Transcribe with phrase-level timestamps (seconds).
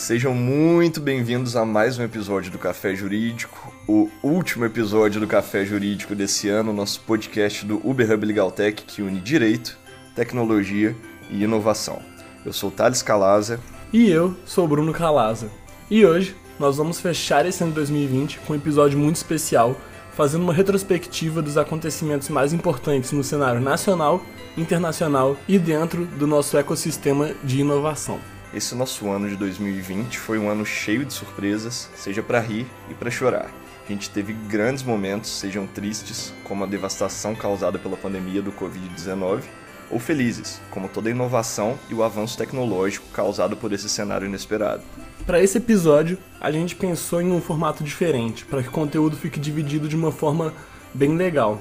[0.00, 5.62] Sejam muito bem-vindos a mais um episódio do Café Jurídico, o último episódio do Café
[5.62, 9.78] Jurídico desse ano, nosso podcast do Uber Hub Legal Tech que une direito,
[10.16, 10.96] tecnologia
[11.28, 12.00] e inovação.
[12.46, 13.60] Eu sou Thales Calaza.
[13.92, 15.50] E eu sou Bruno Calaza.
[15.90, 19.76] E hoje nós vamos fechar esse ano 2020 com um episódio muito especial,
[20.12, 24.22] fazendo uma retrospectiva dos acontecimentos mais importantes no cenário nacional,
[24.56, 28.18] internacional e dentro do nosso ecossistema de inovação.
[28.52, 32.94] Esse nosso ano de 2020 foi um ano cheio de surpresas, seja para rir e
[32.94, 33.48] para chorar.
[33.86, 39.42] A gente teve grandes momentos, sejam tristes, como a devastação causada pela pandemia do Covid-19,
[39.88, 44.82] ou felizes, como toda a inovação e o avanço tecnológico causado por esse cenário inesperado.
[45.24, 49.38] Para esse episódio, a gente pensou em um formato diferente, para que o conteúdo fique
[49.38, 50.52] dividido de uma forma
[50.92, 51.60] bem legal.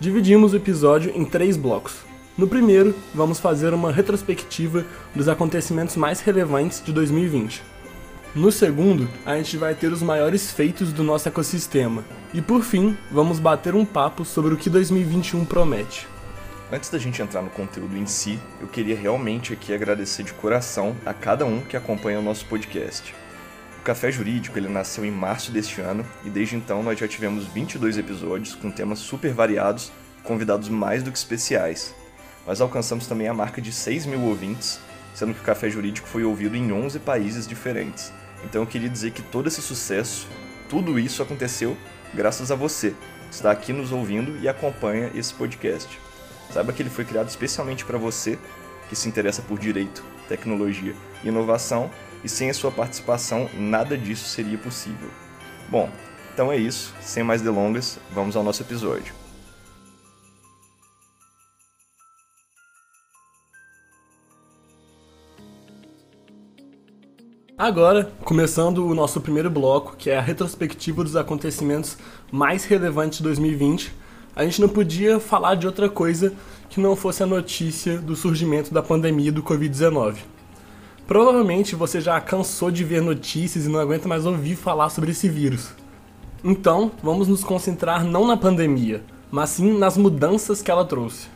[0.00, 1.94] Dividimos o episódio em três blocos.
[2.38, 4.84] No primeiro, vamos fazer uma retrospectiva
[5.14, 7.62] dos acontecimentos mais relevantes de 2020.
[8.34, 12.04] No segundo, a gente vai ter os maiores feitos do nosso ecossistema.
[12.34, 16.06] E por fim, vamos bater um papo sobre o que 2021 promete.
[16.70, 20.94] Antes da gente entrar no conteúdo em si, eu queria realmente aqui agradecer de coração
[21.06, 23.14] a cada um que acompanha o nosso podcast.
[23.78, 27.46] O Café Jurídico ele nasceu em março deste ano e desde então nós já tivemos
[27.46, 29.90] 22 episódios com temas super variados,
[30.22, 31.94] convidados mais do que especiais,
[32.46, 34.78] nós alcançamos também a marca de 6 mil ouvintes,
[35.14, 38.12] sendo que o Café Jurídico foi ouvido em 11 países diferentes.
[38.44, 40.28] Então eu queria dizer que todo esse sucesso,
[40.68, 41.76] tudo isso aconteceu
[42.14, 42.94] graças a você,
[43.28, 45.98] que está aqui nos ouvindo e acompanha esse podcast.
[46.52, 48.38] Saiba que ele foi criado especialmente para você,
[48.88, 51.90] que se interessa por direito, tecnologia e inovação,
[52.22, 55.10] e sem a sua participação nada disso seria possível.
[55.68, 55.90] Bom,
[56.32, 59.25] então é isso, sem mais delongas, vamos ao nosso episódio.
[67.58, 71.96] Agora, começando o nosso primeiro bloco, que é a retrospectiva dos acontecimentos
[72.30, 73.94] mais relevantes de 2020,
[74.36, 76.34] a gente não podia falar de outra coisa
[76.68, 80.16] que não fosse a notícia do surgimento da pandemia do Covid-19.
[81.06, 85.26] Provavelmente você já cansou de ver notícias e não aguenta mais ouvir falar sobre esse
[85.26, 85.70] vírus.
[86.44, 91.35] Então, vamos nos concentrar não na pandemia, mas sim nas mudanças que ela trouxe.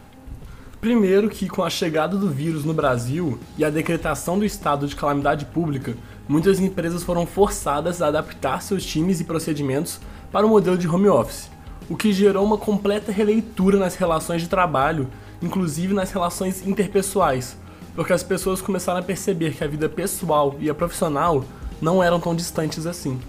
[0.81, 4.97] Primeiro que com a chegada do vírus no Brasil e a decretação do estado de
[4.97, 5.95] calamidade pública,
[6.27, 10.01] muitas empresas foram forçadas a adaptar seus times e procedimentos
[10.33, 11.51] para o modelo de home office,
[11.87, 15.07] o que gerou uma completa releitura nas relações de trabalho,
[15.43, 17.59] inclusive nas relações interpessoais,
[17.95, 21.45] porque as pessoas começaram a perceber que a vida pessoal e a profissional
[21.79, 23.21] não eram tão distantes assim.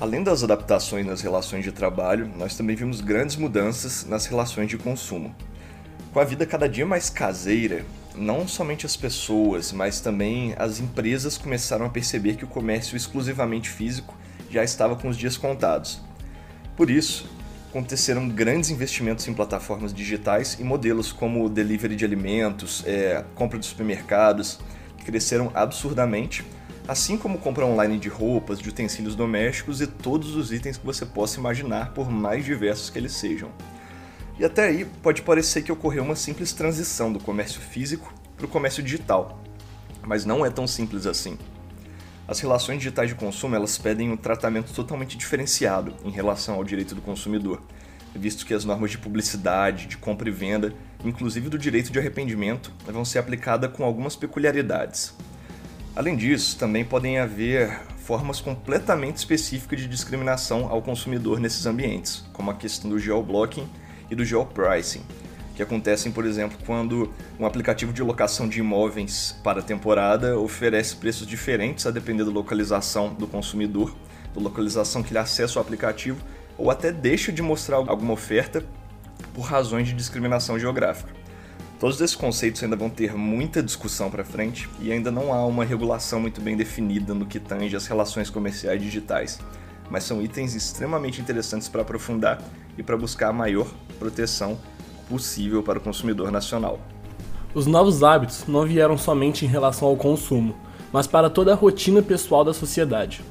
[0.00, 4.76] Além das adaptações nas relações de trabalho, nós também vimos grandes mudanças nas relações de
[4.76, 5.32] consumo.
[6.12, 11.36] Com a vida cada dia mais caseira, não somente as pessoas, mas também as empresas
[11.36, 14.16] começaram a perceber que o comércio exclusivamente físico
[14.50, 16.00] já estava com os dias contados.
[16.74, 17.28] Por isso,
[17.68, 23.66] aconteceram grandes investimentos em plataformas digitais e modelos como delivery de alimentos, é, compra de
[23.66, 24.58] supermercados,
[25.04, 26.42] cresceram absurdamente,
[26.88, 31.04] assim como compra online de roupas, de utensílios domésticos e todos os itens que você
[31.04, 33.50] possa imaginar, por mais diversos que eles sejam.
[34.38, 38.48] E até aí pode parecer que ocorreu uma simples transição do comércio físico para o
[38.48, 39.42] comércio digital,
[40.06, 41.36] mas não é tão simples assim.
[42.26, 46.94] As relações digitais de consumo elas pedem um tratamento totalmente diferenciado em relação ao direito
[46.94, 47.60] do consumidor,
[48.14, 50.72] visto que as normas de publicidade, de compra e venda,
[51.04, 55.14] inclusive do direito de arrependimento, vão ser aplicadas com algumas peculiaridades.
[55.96, 62.52] Além disso, também podem haver formas completamente específicas de discriminação ao consumidor nesses ambientes, como
[62.52, 63.68] a questão do geoblocking
[64.10, 65.02] e do geopricing,
[65.54, 71.26] que acontecem, por exemplo, quando um aplicativo de locação de imóveis para temporada oferece preços
[71.26, 73.92] diferentes a depender da localização do consumidor,
[74.34, 76.22] da localização que ele acessa o aplicativo,
[76.56, 78.64] ou até deixa de mostrar alguma oferta
[79.34, 81.12] por razões de discriminação geográfica.
[81.80, 85.64] Todos esses conceitos ainda vão ter muita discussão para frente e ainda não há uma
[85.64, 89.38] regulação muito bem definida no que tange as relações comerciais digitais,
[89.88, 92.42] mas são itens extremamente interessantes para aprofundar
[92.76, 94.58] e para buscar maior proteção
[95.08, 96.78] possível para o consumidor nacional.
[97.54, 100.54] Os novos hábitos não vieram somente em relação ao consumo,
[100.92, 103.22] mas para toda a rotina pessoal da sociedade.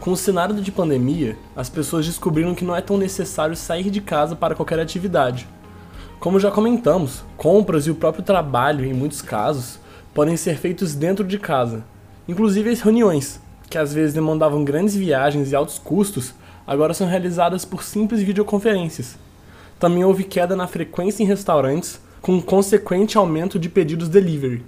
[0.00, 4.00] Com o cenário de pandemia, as pessoas descobriram que não é tão necessário sair de
[4.00, 5.48] casa para qualquer atividade.
[6.18, 9.78] Como já comentamos, compras e o próprio trabalho, em muitos casos,
[10.12, 11.84] podem ser feitos dentro de casa,
[12.28, 16.34] inclusive as reuniões, que às vezes demandavam grandes viagens e altos custos,
[16.66, 19.16] agora são realizadas por simples videoconferências.
[19.82, 24.64] Também houve queda na frequência em restaurantes, com um consequente aumento de pedidos delivery.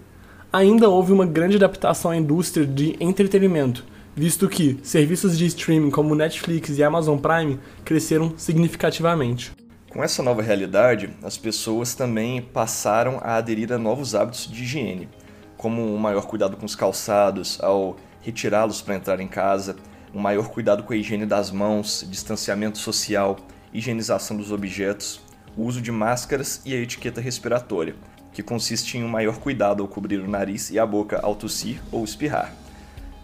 [0.52, 6.16] Ainda houve uma grande adaptação à indústria de entretenimento, visto que serviços de streaming como
[6.16, 9.52] Netflix e Amazon Prime cresceram significativamente.
[9.88, 15.08] Com essa nova realidade, as pessoas também passaram a aderir a novos hábitos de higiene,
[15.56, 19.76] como um maior cuidado com os calçados ao retirá-los para entrar em casa,
[20.12, 23.36] um maior cuidado com a higiene das mãos, distanciamento social,
[23.74, 25.20] higienização dos objetos,
[25.56, 27.96] o uso de máscaras e a etiqueta respiratória,
[28.32, 31.80] que consiste em um maior cuidado ao cobrir o nariz e a boca ao tossir
[31.90, 32.54] ou espirrar.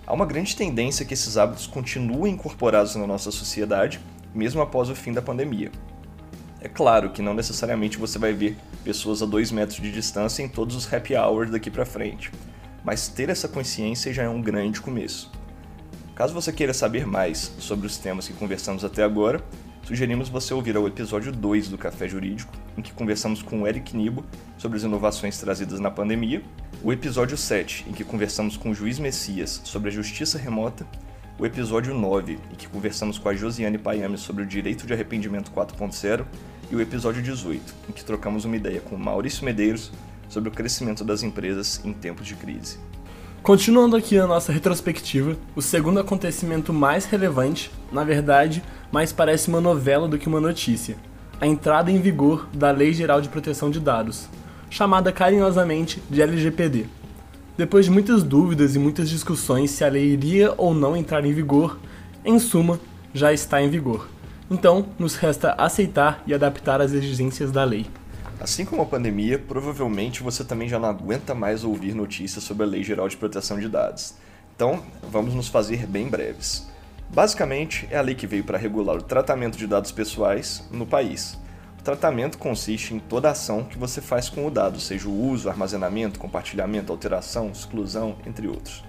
[0.06, 4.00] Há uma grande tendência que esses hábitos continuem incorporados na nossa sociedade,
[4.34, 5.70] mesmo após o fim da pandemia.
[6.60, 10.48] É claro que não necessariamente você vai ver pessoas a dois metros de distância em
[10.48, 12.30] todos os happy hours daqui para frente,
[12.84, 15.30] mas ter essa consciência já é um grande começo.
[16.20, 19.42] Caso você queira saber mais sobre os temas que conversamos até agora,
[19.82, 23.96] sugerimos você ouvir o episódio 2 do Café Jurídico, em que conversamos com o Eric
[23.96, 24.22] Nibo
[24.58, 26.42] sobre as inovações trazidas na pandemia,
[26.84, 30.86] o episódio 7, em que conversamos com o Juiz Messias sobre a justiça remota,
[31.38, 35.50] o episódio 9, em que conversamos com a Josiane Payame sobre o direito de arrependimento
[35.50, 36.26] 4.0,
[36.70, 39.90] e o episódio 18, em que trocamos uma ideia com Maurício Medeiros
[40.28, 42.78] sobre o crescimento das empresas em tempos de crise.
[43.42, 49.62] Continuando aqui a nossa retrospectiva, o segundo acontecimento mais relevante, na verdade, mais parece uma
[49.62, 50.94] novela do que uma notícia:
[51.40, 54.28] a entrada em vigor da Lei Geral de Proteção de Dados,
[54.68, 56.84] chamada carinhosamente de LGPD.
[57.56, 61.32] Depois de muitas dúvidas e muitas discussões se a lei iria ou não entrar em
[61.32, 61.78] vigor,
[62.22, 62.78] em suma,
[63.14, 64.06] já está em vigor.
[64.50, 67.86] Então, nos resta aceitar e adaptar às exigências da lei.
[68.40, 72.66] Assim como a pandemia, provavelmente você também já não aguenta mais ouvir notícias sobre a
[72.66, 74.14] Lei Geral de Proteção de Dados.
[74.56, 76.66] Então, vamos nos fazer bem breves.
[77.10, 81.38] Basicamente, é a lei que veio para regular o tratamento de dados pessoais no país.
[81.78, 85.50] O tratamento consiste em toda ação que você faz com o dado, seja o uso,
[85.50, 88.82] armazenamento, compartilhamento, alteração, exclusão, entre outros.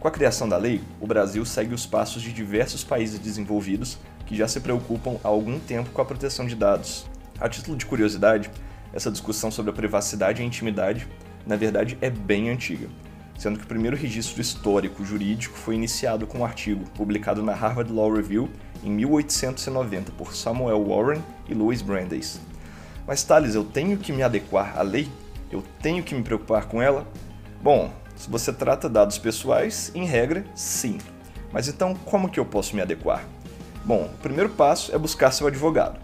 [0.00, 3.96] Com a criação da lei, o Brasil segue os passos de diversos países desenvolvidos
[4.26, 7.06] que já se preocupam há algum tempo com a proteção de dados.
[7.38, 8.50] A título de curiosidade,
[8.92, 11.08] essa discussão sobre a privacidade e a intimidade,
[11.46, 12.88] na verdade, é bem antiga,
[13.38, 17.92] sendo que o primeiro registro histórico jurídico foi iniciado com um artigo publicado na Harvard
[17.92, 18.48] Law Review
[18.84, 22.40] em 1890 por Samuel Warren e Louis Brandeis.
[23.06, 25.08] Mas Thales, eu tenho que me adequar à lei?
[25.50, 27.06] Eu tenho que me preocupar com ela?
[27.62, 30.98] Bom, se você trata dados pessoais, em regra, sim.
[31.52, 33.24] Mas então, como que eu posso me adequar?
[33.84, 35.98] Bom, o primeiro passo é buscar seu advogado.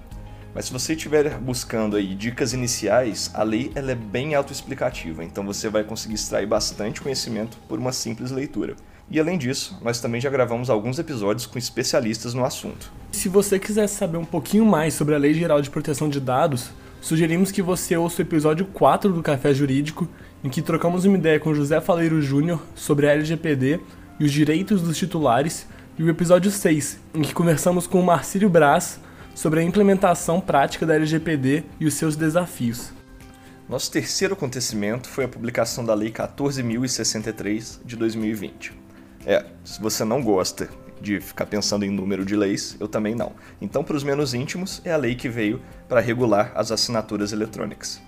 [0.59, 5.47] Mas se você estiver buscando aí dicas iniciais, a lei ela é bem autoexplicativa, então
[5.47, 8.75] você vai conseguir extrair bastante conhecimento por uma simples leitura.
[9.09, 12.91] E além disso, nós também já gravamos alguns episódios com especialistas no assunto.
[13.13, 16.73] Se você quiser saber um pouquinho mais sobre a Lei Geral de Proteção de Dados,
[17.01, 20.09] sugerimos que você ouça o episódio 4 do Café Jurídico,
[20.43, 23.79] em que trocamos uma ideia com José Faleiro Júnior sobre a LGPD
[24.19, 28.51] e os direitos dos titulares, e o episódio 6, em que conversamos com o Marcílio
[28.51, 28.99] Braz
[29.39, 32.93] sobre a implementação prática da LGPD e os seus desafios.
[33.69, 38.73] Nosso terceiro acontecimento foi a publicação da Lei 14.063 de 2020.
[39.25, 40.69] É, se você não gosta
[41.01, 43.31] de ficar pensando em número de leis, eu também não.
[43.61, 48.08] Então, para os menos íntimos, é a lei que veio para regular as assinaturas eletrônicas.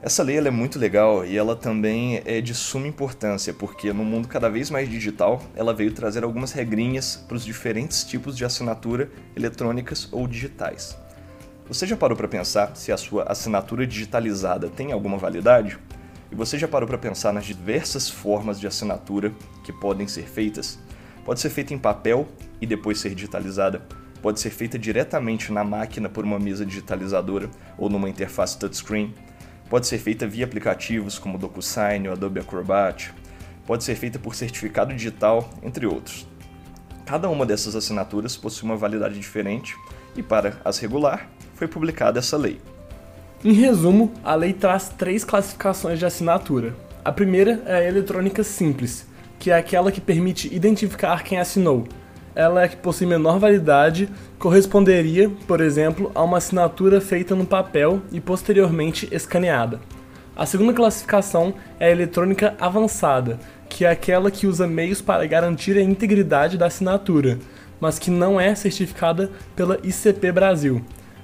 [0.00, 4.28] Essa lei é muito legal e ela também é de suma importância, porque no mundo
[4.28, 9.10] cada vez mais digital, ela veio trazer algumas regrinhas para os diferentes tipos de assinatura
[9.34, 10.96] eletrônicas ou digitais.
[11.66, 15.76] Você já parou para pensar se a sua assinatura digitalizada tem alguma validade?
[16.30, 19.32] E você já parou para pensar nas diversas formas de assinatura
[19.64, 20.78] que podem ser feitas?
[21.24, 22.28] Pode ser feita em papel
[22.60, 23.84] e depois ser digitalizada.
[24.22, 29.12] Pode ser feita diretamente na máquina por uma mesa digitalizadora ou numa interface touchscreen
[29.68, 33.12] Pode ser feita via aplicativos como DocuSign ou Adobe Acrobat.
[33.66, 36.26] Pode ser feita por certificado digital, entre outros.
[37.04, 39.76] Cada uma dessas assinaturas possui uma validade diferente
[40.16, 42.60] e, para as regular, foi publicada essa lei.
[43.44, 46.74] Em resumo, a lei traz três classificações de assinatura.
[47.04, 49.06] A primeira é a eletrônica simples,
[49.38, 51.86] que é aquela que permite identificar quem assinou,
[52.38, 58.00] ela é que possui menor validade, corresponderia, por exemplo, a uma assinatura feita no papel
[58.12, 59.80] e posteriormente escaneada.
[60.36, 65.76] A segunda classificação é a eletrônica avançada, que é aquela que usa meios para garantir
[65.76, 67.40] a integridade da assinatura,
[67.80, 70.80] mas que não é certificada pela ICP Brasil.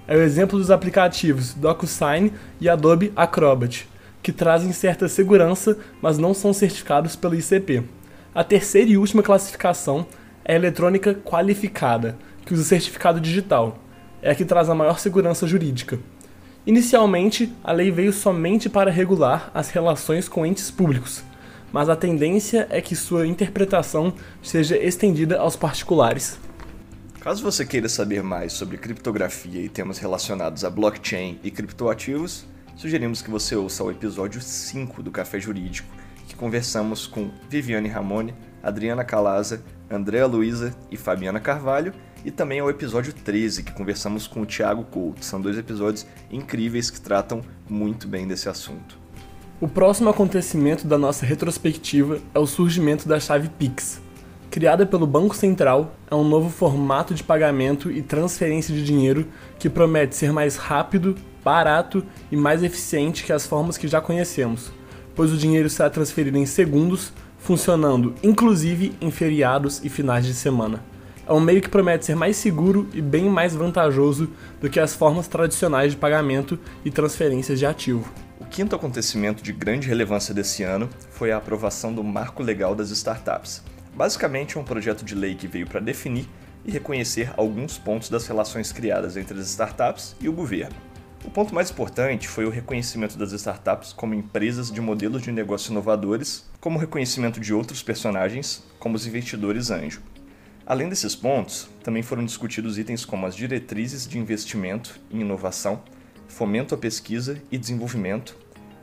[0.08, 3.88] É o exemplo dos aplicativos DocuSign e Adobe Acrobat,
[4.20, 7.84] que trazem certa segurança, mas não são certificados pela ICP.
[8.34, 10.04] A terceira e última classificação
[10.44, 13.78] é eletrônica qualificada, que usa certificado digital.
[14.20, 15.98] É a que traz a maior segurança jurídica.
[16.66, 21.22] Inicialmente, a lei veio somente para regular as relações com entes públicos,
[21.72, 26.38] mas a tendência é que sua interpretação seja estendida aos particulares.
[27.20, 32.46] Caso você queira saber mais sobre criptografia e temas relacionados a blockchain e criptoativos,
[32.76, 35.88] sugerimos que você ouça o episódio 5 do Café Jurídico,
[36.26, 41.92] que conversamos com Viviane Ramone, Adriana Calaza, Andréa Luiza e Fabiana Carvalho,
[42.24, 45.24] e também ao episódio 13, que conversamos com o Thiago Couto.
[45.24, 48.98] São dois episódios incríveis que tratam muito bem desse assunto.
[49.60, 54.02] O próximo acontecimento da nossa retrospectiva é o surgimento da chave Pix,
[54.54, 59.26] Criada pelo Banco Central, é um novo formato de pagamento e transferência de dinheiro
[59.58, 64.70] que promete ser mais rápido, barato e mais eficiente que as formas que já conhecemos,
[65.16, 67.12] pois o dinheiro será transferido em segundos,
[67.44, 70.82] funcionando inclusive em feriados e finais de semana.
[71.24, 74.28] É um meio que promete ser mais seguro e bem mais vantajoso
[74.60, 78.12] do que as formas tradicionais de pagamento e transferências de ativo.
[78.40, 82.90] O quinto acontecimento de grande relevância desse ano foi a aprovação do Marco Legal das
[82.90, 83.62] Startups
[83.94, 86.28] Basicamente, é um projeto de lei que veio para definir
[86.64, 90.74] e reconhecer alguns pontos das relações criadas entre as startups e o governo.
[91.24, 95.70] O ponto mais importante foi o reconhecimento das startups como empresas de modelos de negócio
[95.70, 100.02] inovadores, como o reconhecimento de outros personagens, como os investidores anjo.
[100.66, 105.82] Além desses pontos, também foram discutidos itens como as diretrizes de investimento em inovação,
[106.28, 108.36] fomento à pesquisa e desenvolvimento,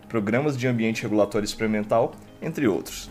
[0.10, 3.10] programas de ambiente regulatório experimental, entre outros.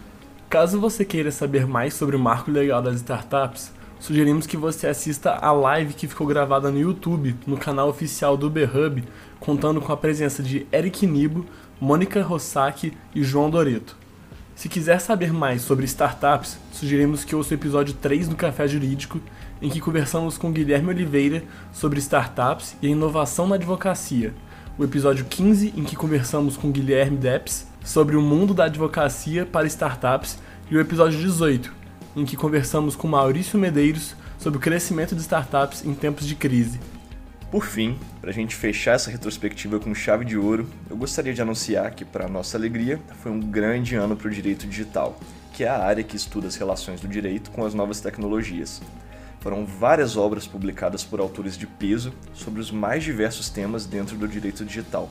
[0.48, 5.34] Caso você queira saber mais sobre o marco legal das startups, sugerimos que você assista
[5.34, 9.04] a live que ficou gravada no YouTube, no canal oficial do Uberhub,
[9.38, 11.46] contando com a presença de Eric Nibo,
[11.78, 13.94] Mônica Rossack e João Doreto.
[14.56, 19.20] Se quiser saber mais sobre startups, sugerimos que ouça o episódio 3 do Café Jurídico,
[19.62, 24.34] em que conversamos com Guilherme Oliveira sobre startups e a inovação na advocacia,
[24.78, 29.66] o episódio 15, em que conversamos com Guilherme Deps sobre o mundo da advocacia para
[29.66, 30.38] startups,
[30.70, 31.79] e o episódio 18,
[32.14, 36.80] em que conversamos com Maurício Medeiros sobre o crescimento de startups em tempos de crise.
[37.50, 41.42] Por fim, para a gente fechar essa retrospectiva com chave de ouro, eu gostaria de
[41.42, 45.18] anunciar que, para nossa alegria, foi um grande ano para o direito digital,
[45.52, 48.80] que é a área que estuda as relações do direito com as novas tecnologias.
[49.40, 54.28] Foram várias obras publicadas por autores de peso sobre os mais diversos temas dentro do
[54.28, 55.10] direito digital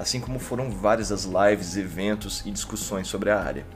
[0.00, 3.66] assim como foram várias as lives, eventos e discussões sobre a área.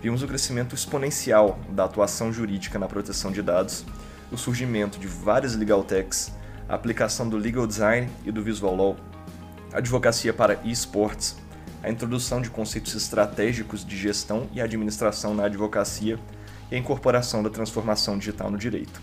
[0.00, 3.84] Vimos o crescimento exponencial da atuação jurídica na proteção de dados,
[4.30, 6.32] o surgimento de várias legal techs,
[6.68, 8.96] a aplicação do legal design e do visual law,
[9.72, 11.36] a advocacia para esports,
[11.82, 16.18] a introdução de conceitos estratégicos de gestão e administração na advocacia
[16.70, 19.00] e a incorporação da transformação digital no direito.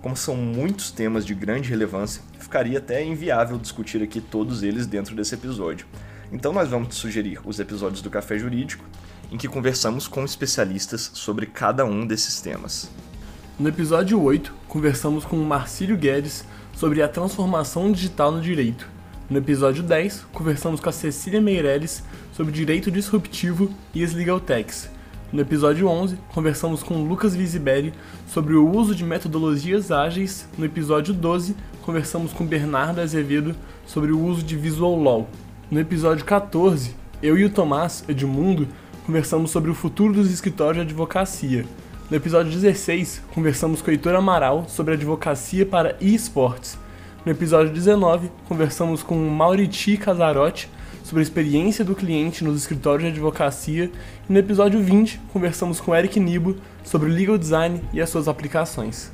[0.00, 5.14] Como são muitos temas de grande relevância, ficaria até inviável discutir aqui todos eles dentro
[5.14, 5.86] desse episódio.
[6.32, 8.84] Então nós vamos sugerir os episódios do Café Jurídico,
[9.32, 12.90] em que conversamos com especialistas sobre cada um desses temas.
[13.58, 18.86] No episódio 8, conversamos com Marcílio Guedes sobre a transformação digital no direito.
[19.30, 22.02] No episódio 10, conversamos com a Cecília Meirelles
[22.34, 24.90] sobre direito disruptivo e as legal techs.
[25.32, 27.94] No episódio 11, conversamos com Lucas Visibelli
[28.26, 30.46] sobre o uso de metodologias ágeis.
[30.58, 35.26] No episódio 12, conversamos com Bernardo Azevedo sobre o uso de Visual Law.
[35.70, 38.68] No episódio 14, eu e o Tomás Edmundo
[39.06, 41.64] conversamos sobre o futuro dos escritórios de advocacia.
[42.10, 46.78] No episódio 16, conversamos com o Heitor Amaral sobre advocacia para esportes.
[47.24, 50.68] No episódio 19, conversamos com Mauriti Casarotti
[51.02, 53.90] sobre a experiência do cliente nos escritórios de advocacia
[54.28, 58.28] e no episódio 20 conversamos com Eric Nibo sobre o legal design e as suas
[58.28, 59.10] aplicações.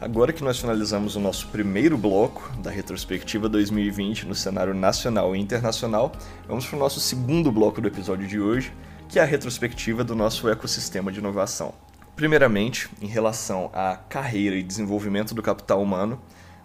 [0.00, 5.38] Agora que nós finalizamos o nosso primeiro bloco da retrospectiva 2020 no cenário nacional e
[5.38, 6.12] internacional,
[6.48, 8.72] vamos para o nosso segundo bloco do episódio de hoje,
[9.12, 11.74] que é a retrospectiva do nosso ecossistema de inovação.
[12.16, 16.18] Primeiramente, em relação à carreira e desenvolvimento do capital humano,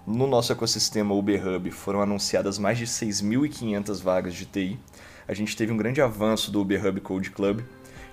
[0.05, 4.79] no nosso ecossistema UberHub foram anunciadas mais de 6.500 vagas de TI.
[5.27, 7.65] A gente teve um grande avanço do UberHub Code Club.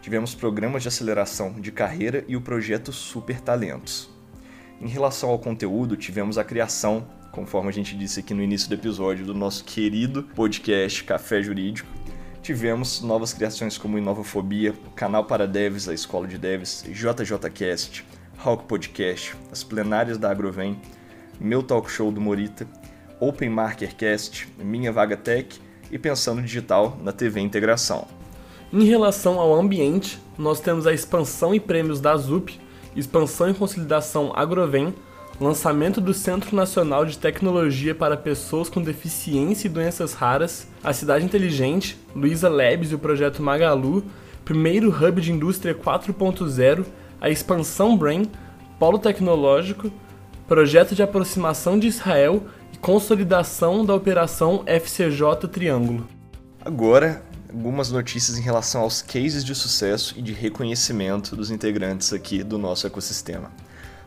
[0.03, 4.11] Tivemos programas de aceleração de carreira e o projeto Super Talentos.
[4.81, 8.75] Em relação ao conteúdo, tivemos a criação, conforme a gente disse aqui no início do
[8.75, 12.04] episódio, do nosso querido podcast Café Jurídico.
[12.45, 18.05] Tivemos novas criações como Inovofobia, o canal para devs, a Escola de Devs, JJCast,
[18.37, 20.79] Hawk Podcast, as plenárias da Agrovem,
[21.41, 22.69] meu talk show do Morita,
[23.19, 25.59] Open Markercast, Minha Vaga Tech
[25.91, 28.07] e Pensando Digital na TV Integração.
[28.71, 32.61] Em relação ao ambiente, nós temos a expansão e prêmios da ZUP,
[32.95, 34.95] expansão e consolidação Agrovem,
[35.41, 41.25] lançamento do Centro Nacional de Tecnologia para Pessoas com Deficiência e Doenças Raras, a Cidade
[41.25, 44.05] Inteligente, Luiza Labs e o projeto Magalu,
[44.45, 46.85] primeiro hub de indústria 4.0,
[47.21, 48.31] a expansão Brain,
[48.79, 49.91] polo tecnológico,
[50.47, 56.07] projeto de aproximação de Israel e consolidação da operação FCJ Triângulo.
[56.65, 62.43] Agora, algumas notícias em relação aos cases de sucesso e de reconhecimento dos integrantes aqui
[62.43, 63.51] do nosso ecossistema.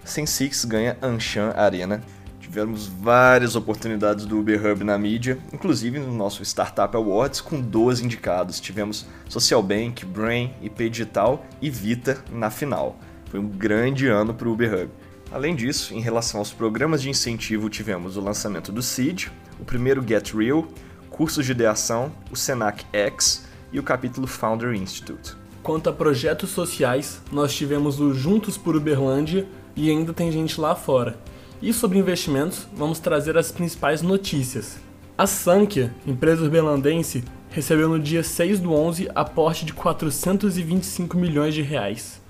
[0.08, 2.02] Sensix ganha Anshan Arena.
[2.40, 8.06] Tivemos várias oportunidades do Uber Hub na mídia, inclusive no nosso Startup Awards, com 12
[8.06, 8.60] indicados.
[8.60, 12.98] Tivemos Social Bank, Brain, IP Digital e Vita na final.
[13.30, 14.92] Foi um grande ano para o Uber Hub.
[15.30, 19.26] Além disso, em relação aos programas de incentivo, tivemos o lançamento do Seed,
[19.60, 20.66] o primeiro Get Real,
[21.10, 25.36] cursos de ideação, o Senac X e o capítulo Founder Institute.
[25.62, 29.46] Quanto a projetos sociais, nós tivemos o Juntos por Uberlândia
[29.78, 31.18] e ainda tem gente lá fora.
[31.62, 34.80] E sobre investimentos, vamos trazer as principais notícias.
[35.18, 41.62] A Sankia, empresa uberlandense, recebeu no dia 6 do 11 aporte de 425 milhões de
[41.62, 42.22] reais.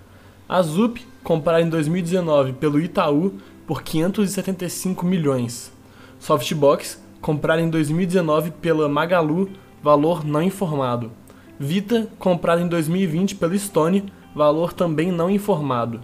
[0.47, 3.33] A ZUP, comprada em 2019 pelo Itaú
[3.65, 5.71] por 575 milhões.
[6.19, 9.49] Softbox, comprada em 2019 pela Magalu,
[9.83, 11.11] valor não informado.
[11.59, 15.99] Vita, comprada em 2020 pela Stone, valor também não informado.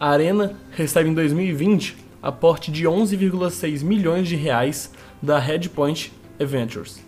[0.00, 7.04] A Arena recebe em 2020 aporte de 11,6 milhões de reais da Headpoint Ventures.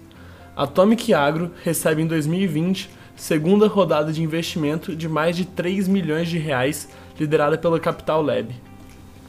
[0.57, 6.37] Atomic Agro recebe em 2020 segunda rodada de investimento de mais de 3 milhões de
[6.37, 8.53] reais, liderada pela Capital Lab.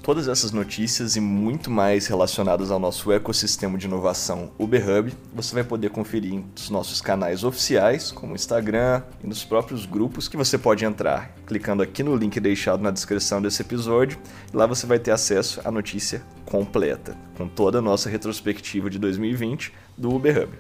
[0.04, 5.54] Todas essas notícias e muito mais relacionadas ao nosso ecossistema de inovação Uber Hub, você
[5.54, 10.58] vai poder conferir nos nossos canais oficiais, como Instagram e nos próprios grupos que você
[10.58, 14.18] pode entrar, clicando aqui no link deixado na descrição desse episódio,
[14.52, 19.72] lá você vai ter acesso à notícia completa, com toda a nossa retrospectiva de 2020
[19.96, 20.58] do Uber Hub.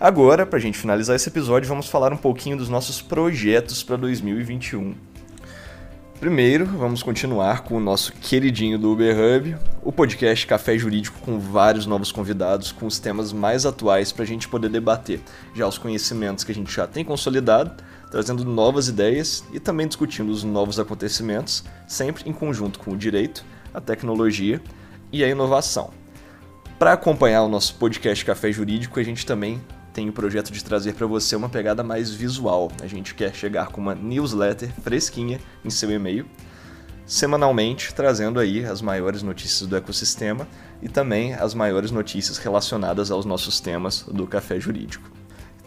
[0.00, 3.96] Agora, para a gente finalizar esse episódio, vamos falar um pouquinho dos nossos projetos para
[3.96, 4.94] 2021.
[6.18, 11.38] Primeiro, vamos continuar com o nosso queridinho do Uber Hub, o podcast Café Jurídico com
[11.38, 15.20] vários novos convidados, com os temas mais atuais para a gente poder debater
[15.54, 17.70] já os conhecimentos que a gente já tem consolidado,
[18.10, 23.44] trazendo novas ideias e também discutindo os novos acontecimentos, sempre em conjunto com o direito,
[23.74, 24.62] a tecnologia
[25.12, 25.90] e a inovação.
[26.78, 29.60] Para acompanhar o nosso podcast Café Jurídico, a gente também
[29.96, 32.70] tem o projeto de trazer para você uma pegada mais visual.
[32.82, 36.26] A gente quer chegar com uma newsletter fresquinha em seu e-mail,
[37.06, 40.46] semanalmente trazendo aí as maiores notícias do ecossistema
[40.82, 45.10] e também as maiores notícias relacionadas aos nossos temas do Café Jurídico.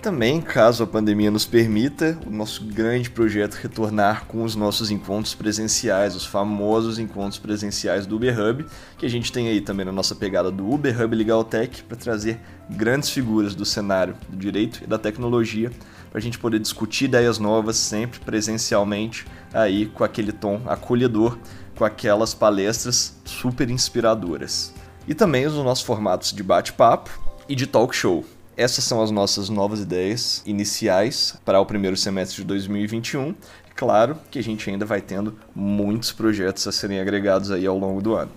[0.02, 5.36] Também, caso a pandemia nos permita, o nosso grande projeto retornar com os nossos encontros
[5.36, 8.66] presenciais, os famosos encontros presenciais do Uber Hub,
[8.98, 11.98] que a gente tem aí também na nossa pegada do Uber Hub Legal Tech, para
[11.98, 15.70] trazer grandes figuras do cenário do direito e da tecnologia,
[16.10, 21.38] para a gente poder discutir ideias novas sempre presencialmente, aí com aquele tom acolhedor,
[21.76, 24.74] com aquelas palestras super inspiradoras.
[25.06, 27.12] E também os nossos formatos de bate-papo
[27.50, 28.24] e de talk show.
[28.60, 33.34] Essas são as nossas novas ideias iniciais para o primeiro semestre de 2021.
[33.74, 38.02] Claro que a gente ainda vai tendo muitos projetos a serem agregados aí ao longo
[38.02, 38.30] do ano.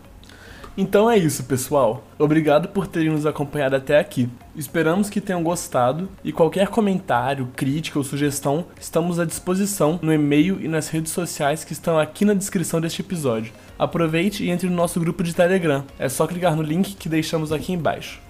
[0.78, 2.04] Então é isso, pessoal.
[2.20, 4.30] Obrigado por terem nos acompanhado até aqui.
[4.54, 10.61] Esperamos que tenham gostado e qualquer comentário, crítica ou sugestão, estamos à disposição no e-mail
[10.61, 13.52] e nas redes sociais que estão aqui na descrição deste episódio.
[13.76, 15.85] Aproveite e entre no nosso grupo de Telegram.
[15.98, 18.20] É só clicar no link que deixamos aqui embaixo.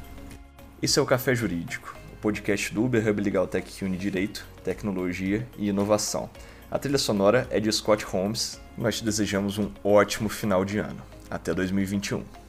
[0.82, 4.44] Esse é o Café Jurídico, o podcast do Uber Hub Legal Tech que une direito,
[4.64, 6.28] tecnologia e inovação.
[6.68, 11.00] A trilha sonora é de Scott Holmes nós te desejamos um ótimo final de ano.
[11.30, 12.41] Até 2021.